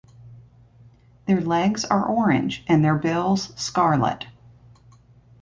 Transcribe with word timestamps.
Their 1.27 1.41
legs 1.41 1.85
are 1.85 2.03
orange 2.03 2.63
and 2.67 2.83
their 2.83 2.95
bills 2.97 3.53
scarlet. 3.55 4.25